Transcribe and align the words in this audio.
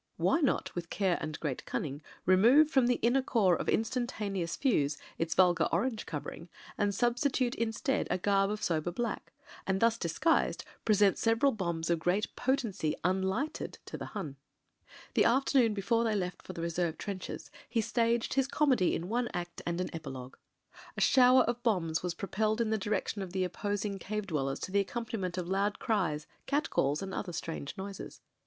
Why 0.17 0.39
not 0.41 0.73
with 0.73 0.89
care 0.89 1.19
and 1.21 1.39
great 1.39 1.63
cunning 1.67 2.01
remove 2.25 2.71
from 2.71 2.87
the 2.87 2.97
inner 3.03 3.21
core 3.21 3.55
of 3.55 3.69
In 3.69 3.83
stantaneous 3.83 4.57
fuze 4.57 4.97
its 5.19 5.35
vulgar 5.35 5.65
orange 5.71 6.07
covering, 6.07 6.49
and 6.75 6.91
sub 6.95 7.17
stitute 7.17 7.53
instead 7.53 8.07
a 8.09 8.17
garb 8.17 8.49
of 8.49 8.63
sober 8.63 8.89
black— 8.89 9.31
^and 9.67 9.79
thus 9.79 9.99
dis 9.99 10.17
guised 10.17 10.63
present 10.85 11.19
several 11.19 11.51
bombs 11.51 11.91
of 11.91 11.99
great 11.99 12.35
potency 12.35 12.95
tm 13.03 13.23
lighted 13.23 13.77
to 13.85 13.95
the 13.95 14.07
Hun. 14.17 14.37
The 15.13 15.25
afternoon 15.25 15.75
before 15.75 16.03
they 16.03 16.15
left 16.15 16.41
for 16.41 16.53
the 16.53 16.63
reserve 16.63 16.97
276 16.97 17.05
MEN, 17.05 17.19
WOMEN 17.21 17.43
AND 17.43 17.49
GUNS 17.51 17.51
trenches 17.61 17.69
he 17.69 17.81
staged 17.81 18.33
his 18.33 18.47
comedy 18.47 18.95
in 18.95 19.07
one 19.07 19.29
act 19.35 19.61
and 19.67 19.79
an 19.79 19.91
epi 19.93 20.09
logue. 20.09 20.37
A 20.97 21.01
shower 21.01 21.43
of 21.43 21.61
bombs 21.61 22.01
was 22.01 22.15
propelled 22.15 22.59
in 22.59 22.71
the 22.71 22.79
direc 22.79 23.09
tion 23.09 23.21
of 23.21 23.33
the 23.33 23.43
opposing 23.43 23.99
cave 23.99 24.25
dwellers 24.25 24.57
to 24.61 24.71
the 24.71 24.83
accompani 24.83 25.19
ment 25.19 25.37
of 25.37 25.47
loud 25.47 25.77
cries, 25.77 26.25
cat 26.47 26.71
calls, 26.71 27.03
and 27.03 27.13
other 27.13 27.31
strange 27.31 27.77
noises. 27.77 28.21